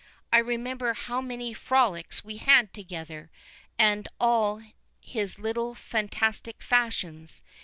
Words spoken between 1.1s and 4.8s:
many frolics we had together, and all